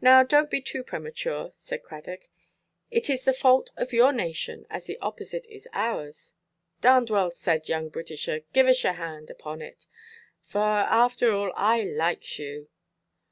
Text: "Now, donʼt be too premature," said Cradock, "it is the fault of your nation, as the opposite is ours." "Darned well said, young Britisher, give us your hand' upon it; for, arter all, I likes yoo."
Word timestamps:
"Now, 0.00 0.24
donʼt 0.24 0.50
be 0.50 0.60
too 0.60 0.82
premature," 0.82 1.52
said 1.54 1.84
Cradock, 1.84 2.26
"it 2.90 3.08
is 3.08 3.22
the 3.22 3.32
fault 3.32 3.70
of 3.76 3.92
your 3.92 4.12
nation, 4.12 4.66
as 4.68 4.86
the 4.86 4.98
opposite 4.98 5.46
is 5.46 5.68
ours." 5.72 6.32
"Darned 6.80 7.08
well 7.08 7.30
said, 7.30 7.68
young 7.68 7.88
Britisher, 7.88 8.40
give 8.52 8.66
us 8.66 8.82
your 8.82 8.94
hand' 8.94 9.30
upon 9.30 9.62
it; 9.62 9.86
for, 10.42 10.58
arter 10.58 11.30
all, 11.30 11.52
I 11.54 11.82
likes 11.82 12.36
yoo." 12.36 12.68